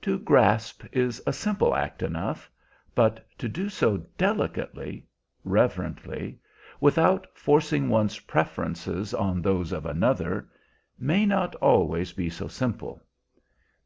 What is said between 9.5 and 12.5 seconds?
of another, may not always be so